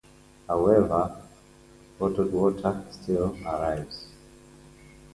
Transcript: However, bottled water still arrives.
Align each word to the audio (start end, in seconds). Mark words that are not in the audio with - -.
However, 0.47 1.15
bottled 1.99 2.31
water 2.33 2.83
still 2.89 3.37
arrives. 3.45 4.07